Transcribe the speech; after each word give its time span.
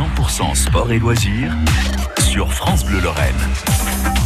100% 0.00 0.54
sport 0.54 0.90
et 0.92 0.98
loisirs 0.98 1.52
sur 2.20 2.50
France 2.54 2.86
Bleu 2.86 3.00
Lorraine. 3.00 3.34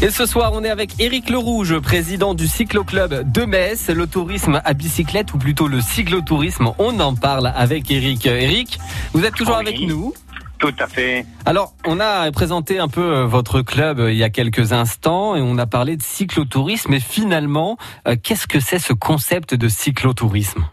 Et 0.03 0.11
ce 0.11 0.25
soir, 0.25 0.53
on 0.55 0.63
est 0.63 0.71
avec 0.71 1.01
Éric 1.01 1.31
Lerouge, 1.31 1.77
président 1.81 2.35
du 2.35 2.47
Cyclo-Club 2.47 3.33
de 3.33 3.43
Metz, 3.45 3.89
le 3.89 4.07
tourisme 4.07 4.63
à 4.65 4.73
bicyclette 4.73 5.35
ou 5.35 5.39
plutôt 5.39 5.67
le 5.67 5.81
cyclotourisme. 5.81 6.71
On 6.79 7.01
en 7.01 7.17
parle 7.17 7.53
avec 7.57 7.91
Éric. 7.91 8.27
Éric, 8.27 8.79
vous 9.15 9.25
êtes 9.25 9.35
toujours 9.35 9.57
Oui. 9.59 9.67
avec 9.67 9.81
nous 9.81 10.15
Tout 10.59 10.75
à 10.79 10.87
fait. 10.87 11.27
Alors, 11.45 11.75
on 11.85 11.99
a 11.99 12.31
présenté 12.31 12.79
un 12.79 12.87
peu 12.89 13.03
euh, 13.03 13.27
votre 13.27 13.61
club 13.61 13.99
euh, 13.99 14.13
il 14.13 14.17
y 14.19 14.23
a 14.23 14.31
quelques 14.31 14.73
instants 14.73 15.35
et 15.35 15.41
on 15.43 15.59
a 15.59 15.67
parlé 15.67 15.97
de 15.97 16.03
cyclotourisme. 16.03 16.95
Et 16.95 17.01
finalement, 17.01 17.79
euh, 18.07 18.15
qu'est-ce 18.23 18.47
que 18.47 18.61
c'est 18.61 18.79
ce 18.79 18.93
concept 18.93 19.55
de 19.57 19.67
cyclotourisme? 19.67 20.67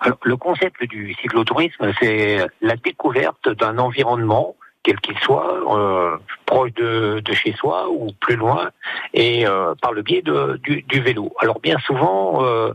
Alors, 0.00 0.18
le 0.22 0.36
concept 0.36 0.82
du 0.84 1.14
cyclotourisme, 1.14 1.92
c'est 2.00 2.46
la 2.60 2.76
découverte 2.76 3.48
d'un 3.48 3.78
environnement, 3.78 4.54
quel 4.84 5.00
qu'il 5.00 5.18
soit, 5.18 5.76
euh, 5.76 6.16
proche 6.46 6.72
de, 6.74 7.20
de 7.20 7.32
chez 7.34 7.52
soi 7.52 7.90
ou 7.90 8.12
plus 8.20 8.36
loin, 8.36 8.70
et 9.12 9.46
euh, 9.46 9.74
par 9.82 9.92
le 9.92 10.02
biais 10.02 10.22
de, 10.22 10.58
du, 10.62 10.82
du 10.82 11.00
vélo. 11.00 11.32
Alors, 11.40 11.60
bien 11.60 11.78
souvent, 11.80 12.44
euh, 12.44 12.72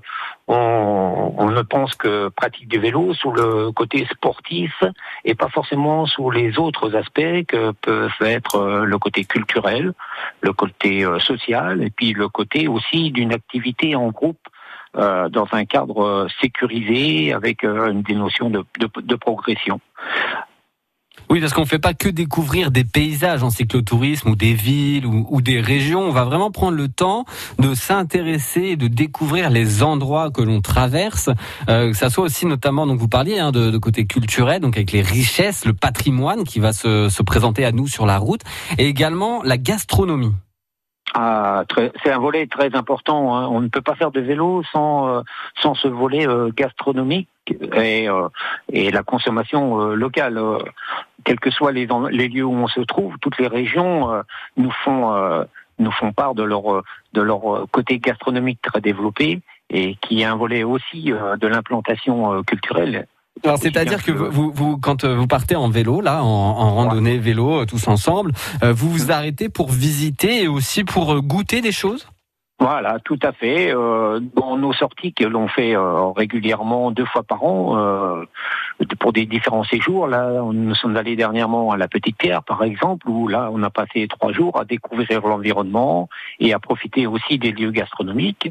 on, 0.47 1.33
on 1.37 1.49
ne 1.49 1.61
pense 1.61 1.95
que 1.95 2.27
pratique 2.27 2.67
du 2.67 2.77
vélo 2.77 3.13
sous 3.13 3.31
le 3.31 3.71
côté 3.71 4.05
sportif 4.11 4.83
et 5.23 5.33
pas 5.33 5.47
forcément 5.47 6.05
sous 6.05 6.29
les 6.29 6.59
autres 6.59 6.95
aspects 6.95 7.45
que 7.47 7.71
peuvent 7.71 8.11
être 8.21 8.55
euh, 8.57 8.83
le 8.83 8.97
côté 8.99 9.23
culturel, 9.23 9.93
le 10.41 10.51
côté 10.51 11.05
euh, 11.05 11.19
social, 11.19 11.81
et 11.81 11.89
puis 11.89 12.11
le 12.11 12.27
côté 12.27 12.67
aussi 12.67 13.11
d'une 13.11 13.33
activité 13.33 13.95
en 13.95 14.09
groupe 14.09 14.37
euh, 14.95 15.29
dans 15.29 15.47
un 15.51 15.65
cadre 15.65 16.03
euh, 16.03 16.27
sécurisé 16.41 17.33
avec 17.33 17.63
euh, 17.63 17.93
des 17.93 18.15
notions 18.15 18.49
de, 18.49 18.63
de, 18.79 18.89
de 19.01 19.15
progression. 19.15 19.79
Oui, 21.29 21.39
parce 21.39 21.53
qu'on 21.53 21.61
ne 21.61 21.67
fait 21.67 21.79
pas 21.79 21.93
que 21.93 22.09
découvrir 22.09 22.69
des 22.69 22.83
paysages 22.83 23.43
en 23.43 23.49
cyclotourisme 23.49 24.29
ou 24.29 24.35
des 24.35 24.53
villes 24.53 25.05
ou, 25.05 25.25
ou 25.29 25.41
des 25.41 25.61
régions. 25.61 26.01
On 26.01 26.11
va 26.11 26.25
vraiment 26.25 26.51
prendre 26.51 26.77
le 26.77 26.89
temps 26.89 27.25
de 27.59 27.73
s'intéresser 27.73 28.61
et 28.61 28.75
de 28.75 28.87
découvrir 28.87 29.49
les 29.49 29.83
endroits 29.83 30.31
que 30.31 30.41
l'on 30.41 30.61
traverse. 30.61 31.29
Euh, 31.69 31.91
que 31.91 31.97
ça 31.97 32.09
soit 32.09 32.25
aussi 32.25 32.45
notamment, 32.45 32.85
donc 32.85 32.99
vous 32.99 33.07
parliez 33.07 33.39
hein, 33.39 33.51
de, 33.51 33.71
de 33.71 33.77
côté 33.77 34.05
culturel, 34.05 34.59
donc 34.61 34.75
avec 34.75 34.91
les 34.91 35.01
richesses, 35.01 35.65
le 35.65 35.73
patrimoine 35.73 36.43
qui 36.43 36.59
va 36.59 36.73
se, 36.73 37.09
se 37.09 37.23
présenter 37.23 37.63
à 37.63 37.71
nous 37.71 37.87
sur 37.87 38.05
la 38.05 38.17
route, 38.17 38.41
et 38.77 38.85
également 38.85 39.41
la 39.43 39.57
gastronomie. 39.57 40.33
Ah, 41.15 41.63
c'est 42.03 42.11
un 42.11 42.17
volet 42.17 42.47
très 42.47 42.73
important. 42.75 43.35
hein. 43.35 43.47
On 43.47 43.61
ne 43.61 43.67
peut 43.67 43.81
pas 43.81 43.93
faire 43.95 44.11
de 44.11 44.19
vélo 44.19 44.63
sans 44.71 45.07
euh, 45.07 45.21
sans 45.61 45.75
ce 45.75 45.87
volet 45.87 46.27
euh, 46.27 46.49
gastronomique 46.55 47.29
et 47.75 48.09
euh, 48.09 48.29
et 48.71 48.89
la 48.89 49.03
consommation 49.03 49.79
euh, 49.79 49.95
locale. 49.95 50.37
euh, 50.39 50.57
quels 51.23 51.39
que 51.39 51.51
soient 51.51 51.71
les 51.71 51.87
les 52.11 52.27
lieux 52.29 52.43
où 52.43 52.53
on 52.53 52.67
se 52.67 52.81
trouve, 52.81 53.17
toutes 53.19 53.37
les 53.37 53.47
régions 53.47 54.11
euh, 54.11 54.21
nous 54.57 54.71
font 54.71 55.13
nous 55.79 55.91
font 55.91 56.11
part 56.13 56.33
de 56.33 56.43
leur 56.43 56.81
de 57.13 57.21
leur 57.21 57.65
côté 57.71 57.99
gastronomique 57.99 58.61
très 58.61 58.81
développé 58.81 59.41
et 59.69 59.95
qui 60.01 60.21
est 60.21 60.25
un 60.25 60.35
volet 60.35 60.63
aussi 60.63 61.11
de 61.13 61.47
l'implantation 61.47 62.43
culturelle. 62.43 63.07
Alors, 63.43 63.57
c'est-à-dire 63.57 64.03
que 64.03 64.11
vous, 64.11 64.51
vous, 64.51 64.77
quand 64.77 65.03
euh, 65.03 65.15
vous 65.15 65.27
partez 65.27 65.55
en 65.55 65.69
vélo, 65.69 65.99
là, 66.01 66.23
en, 66.23 66.27
en 66.27 66.75
randonnée 66.75 67.17
vélo, 67.17 67.61
euh, 67.61 67.65
tous 67.65 67.87
ensemble, 67.87 68.31
euh, 68.63 68.71
vous 68.71 68.89
vous 68.89 69.11
arrêtez 69.11 69.49
pour 69.49 69.69
visiter 69.71 70.43
et 70.43 70.47
aussi 70.47 70.83
pour 70.83 71.21
goûter 71.21 71.59
des 71.61 71.71
choses? 71.71 72.07
Voilà, 72.63 72.97
tout 73.03 73.19
à 73.21 73.33
fait. 73.33 73.75
Euh, 73.75 74.21
dans 74.35 74.55
nos 74.55 74.71
sorties 74.71 75.11
que 75.13 75.25
l'on 75.25 75.49
fait 75.49 75.75
euh, 75.75 76.05
régulièrement 76.15 76.91
deux 76.91 77.03
fois 77.05 77.21
par 77.23 77.43
an 77.43 77.77
euh, 77.77 78.23
pour 78.99 79.11
des 79.11 79.25
différents 79.25 79.65
séjours, 79.65 80.07
là, 80.07 80.29
on- 80.41 80.53
nous 80.53 80.73
sommes 80.73 80.95
allés 80.95 81.17
dernièrement 81.17 81.71
à 81.71 81.77
la 81.77 81.89
Petite 81.89 82.17
Pierre, 82.17 82.41
par 82.41 82.63
exemple, 82.63 83.09
où 83.09 83.27
là, 83.27 83.49
on 83.51 83.61
a 83.63 83.69
passé 83.69 84.07
trois 84.07 84.31
jours 84.31 84.57
à 84.57 84.63
découvrir 84.63 85.19
l'environnement 85.27 86.07
et 86.39 86.53
à 86.53 86.59
profiter 86.59 87.05
aussi 87.05 87.37
des 87.37 87.51
lieux 87.51 87.71
gastronomiques. 87.71 88.49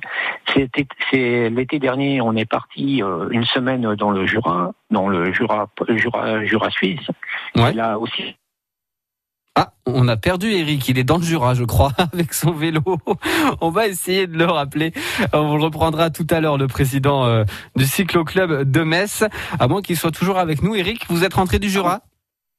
C'était, 0.53 1.49
l'été 1.49 1.79
dernier, 1.79 2.21
on 2.21 2.37
est 2.37 2.45
parti 2.59 3.03
euh, 3.03 3.29
une 3.31 3.47
semaine 3.47 3.95
dans 3.95 4.11
le 4.11 4.27
Jura, 4.27 4.73
dans 4.91 5.09
le 5.09 5.33
Jura, 5.33 5.69
Jura, 5.89 6.45
Jura 6.45 6.69
suisse. 6.71 7.09
Ouais. 7.57 7.71
Et 7.71 7.75
là 7.75 7.99
aussi, 7.99 8.37
Ah, 9.55 9.73
on 9.85 10.09
a 10.09 10.17
perdu 10.17 10.51
Eric, 10.51 10.89
il 10.89 10.99
est 10.99 11.05
dans 11.05 11.19
le 11.19 11.23
Jura, 11.25 11.53
je 11.55 11.65
crois, 11.65 11.93
avec 12.15 12.33
son 12.33 12.53
vélo. 12.53 12.81
On 13.61 13.71
va 13.71 13.87
essayer 13.87 14.27
de 14.27 14.37
le 14.39 14.47
rappeler. 14.47 14.93
On 15.35 15.57
le 15.57 15.63
reprendra 15.63 16.09
tout 16.09 16.27
à 16.31 16.41
l'heure, 16.41 16.57
le 16.57 16.67
président 16.69 17.27
euh, 17.27 17.45
du 17.77 17.85
Cyclo-Club 17.85 18.71
de 18.71 18.81
Metz. 18.83 19.25
À 19.61 19.69
moins 19.69 19.83
qu'il 19.83 19.97
soit 19.99 20.11
toujours 20.11 20.39
avec 20.39 20.63
nous. 20.63 20.75
Eric, 20.75 21.05
vous 21.11 21.23
êtes 21.25 21.35
rentré 21.35 21.59
du 21.59 21.69
Jura? 21.69 22.01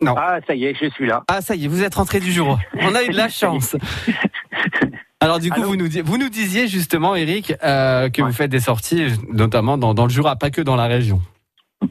Non. 0.02 0.14
ah, 0.18 0.38
ça 0.46 0.54
y 0.54 0.66
est, 0.66 0.76
je 0.80 0.90
suis 0.90 1.08
là. 1.08 1.24
Ah, 1.28 1.42
ça 1.42 1.56
y 1.56 1.66
est, 1.66 1.68
vous 1.68 1.82
êtes 1.82 1.96
rentré 1.96 2.20
du 2.20 2.32
Jura. 2.32 2.60
On 2.82 2.94
a 2.94 3.04
eu 3.04 3.08
de 3.10 3.16
la 3.18 3.30
chance. 3.30 3.76
Alors 5.20 5.40
du 5.40 5.50
coup, 5.50 5.62
Allô 5.62 5.70
vous 5.70 5.76
nous, 5.78 5.88
di- 5.88 6.02
vous 6.02 6.18
nous 6.18 6.30
disiez 6.30 6.68
justement, 6.68 7.16
Eric, 7.16 7.54
euh, 7.64 8.10
que 8.10 8.22
Ouais. 8.22 8.28
vous 8.28 8.34
faites 8.36 8.52
des 8.52 8.60
sorties, 8.60 9.06
notamment 9.32 9.78
dans, 9.78 9.94
dans 9.94 10.04
le 10.04 10.10
Jura, 10.12 10.36
pas 10.36 10.52
que 10.52 10.62
dans 10.62 10.76
la 10.76 10.86
région. 10.86 11.22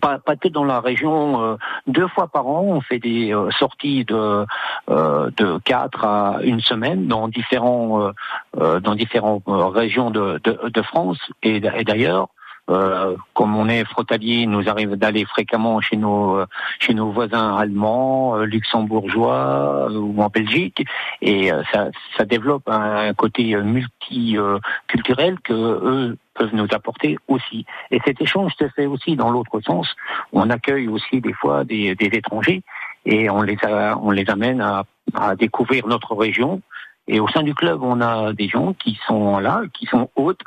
Pas, 0.02 0.18
pas 0.18 0.36
que 0.36 0.48
dans 0.48 0.64
la 0.64 0.80
région. 0.80 1.42
euh, 1.42 1.56
deux 1.86 2.08
fois 2.08 2.28
par 2.28 2.46
an, 2.46 2.62
on 2.66 2.80
fait 2.82 2.98
des 2.98 3.32
euh, 3.32 3.50
sorties 3.52 4.04
de 4.04 4.44
euh, 4.90 5.30
de 5.38 5.58
quatre 5.64 6.04
à 6.04 6.40
une 6.42 6.60
semaine 6.60 7.06
dans 7.06 7.28
différents 7.28 8.10
dans 8.56 8.94
différentes 8.94 9.44
régions 9.46 10.10
de, 10.10 10.40
de, 10.44 10.82
France 10.82 11.18
et 11.42 11.60
d'ailleurs. 11.60 12.28
Euh, 12.72 13.16
comme 13.34 13.54
on 13.56 13.68
est 13.68 13.84
frontalier, 13.84 14.42
il 14.42 14.50
nous 14.50 14.68
arrive 14.68 14.96
d'aller 14.96 15.24
fréquemment 15.26 15.80
chez 15.80 15.96
nos 15.96 16.36
euh, 16.38 16.46
chez 16.78 16.94
nos 16.94 17.10
voisins 17.10 17.56
allemands, 17.56 18.36
euh, 18.36 18.44
luxembourgeois 18.44 19.88
ou 19.92 20.20
en 20.22 20.28
Belgique, 20.28 20.84
et 21.20 21.50
ça, 21.72 21.90
ça 22.16 22.24
développe 22.24 22.66
un 22.68 23.12
côté 23.14 23.54
euh, 23.54 23.62
multiculturel 23.62 25.38
que 25.40 25.52
eux 25.52 26.16
peuvent 26.34 26.54
nous 26.54 26.68
apporter 26.72 27.18
aussi. 27.28 27.66
Et 27.90 28.00
cet 28.06 28.20
échange 28.20 28.52
se 28.58 28.68
fait 28.68 28.86
aussi 28.86 29.16
dans 29.16 29.30
l'autre 29.30 29.60
sens. 29.60 29.94
On 30.32 30.48
accueille 30.50 30.88
aussi 30.88 31.20
des 31.20 31.32
fois 31.34 31.64
des, 31.64 31.94
des 31.94 32.06
étrangers 32.06 32.62
et 33.04 33.28
on 33.28 33.42
les, 33.42 33.58
a- 33.64 33.96
on 34.00 34.10
les 34.10 34.28
amène 34.30 34.60
à, 34.60 34.84
à 35.14 35.36
découvrir 35.36 35.86
notre 35.86 36.14
région. 36.14 36.62
Et 37.08 37.18
au 37.20 37.28
sein 37.28 37.42
du 37.42 37.54
club, 37.54 37.82
on 37.82 38.00
a 38.00 38.32
des 38.32 38.48
gens 38.48 38.74
qui 38.74 38.98
sont 39.06 39.38
là, 39.40 39.62
qui 39.74 39.86
sont 39.86 40.08
hôtes 40.16 40.40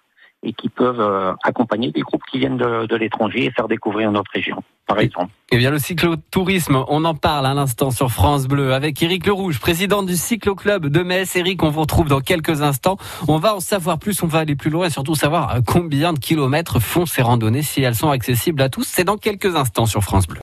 et 0.46 0.54
qui 0.54 0.70
peuvent 0.70 1.02
euh, 1.02 1.34
accompagner 1.44 1.92
des 1.92 2.02
groupes 2.02 2.24
qui 2.32 2.40
viennent 2.40 2.58
de, 2.58 2.86
de 2.86 2.96
l'étranger 2.96 3.46
et 3.46 3.52
faire 3.52 3.68
découvrir 3.68 4.12
notre 4.12 4.32
région, 4.32 4.64
par 4.88 5.00
exemple. 5.00 5.32
Eh 5.52 5.58
bien, 5.58 5.72
le 5.72 5.80
cyclotourisme, 5.80 6.84
on 6.88 7.06
en 7.06 7.16
parle 7.16 7.46
à 7.46 7.54
l'instant 7.54 7.92
sur 7.92 8.12
France 8.12 8.48
Bleu 8.48 8.74
avec 8.74 9.02
Éric 9.02 9.26
Lerouge, 9.28 9.60
président 9.60 10.04
du 10.04 10.16
Cyclo-Club 10.16 10.88
de 10.88 11.04
Metz. 11.04 11.36
Éric, 11.36 11.62
on 11.64 11.70
vous 11.70 11.82
retrouve 11.82 12.08
dans 12.08 12.20
quelques 12.20 12.62
instants. 12.62 12.98
On 13.28 13.38
va 13.38 13.56
en 13.56 13.60
savoir 13.60 14.00
plus, 14.00 14.24
on 14.24 14.28
va 14.28 14.40
aller 14.40 14.56
plus 14.56 14.70
loin 14.70 14.88
et 14.88 14.90
surtout 14.90 15.16
savoir 15.16 15.56
euh, 15.56 15.60
combien 15.66 16.14
de 16.14 16.20
kilomètres 16.20 16.80
font 16.80 17.06
ces 17.06 17.22
randonnées, 17.22 17.62
si 17.62 17.82
elles 17.82 17.96
sont 17.96 18.10
accessibles 18.10 18.62
à 18.62 18.70
tous. 18.70 18.88
C'est 18.88 19.04
dans 19.04 19.18
quelques 19.18 19.56
instants 19.56 19.86
sur 19.86 20.02
France 20.02 20.28
Bleu. 20.28 20.34